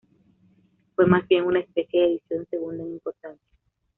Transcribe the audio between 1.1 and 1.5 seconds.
bien